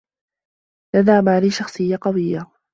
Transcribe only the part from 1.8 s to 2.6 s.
قويّة.